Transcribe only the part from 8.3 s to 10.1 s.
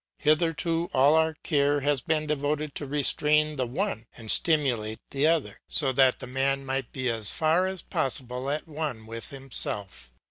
at one with himself.